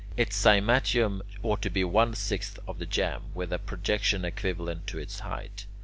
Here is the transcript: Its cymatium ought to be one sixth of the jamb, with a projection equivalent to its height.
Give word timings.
Its 0.17 0.35
cymatium 0.35 1.21
ought 1.43 1.61
to 1.61 1.69
be 1.69 1.83
one 1.83 2.15
sixth 2.15 2.57
of 2.67 2.79
the 2.79 2.87
jamb, 2.87 3.25
with 3.35 3.53
a 3.53 3.59
projection 3.59 4.25
equivalent 4.25 4.87
to 4.87 4.97
its 4.97 5.19
height. 5.19 5.67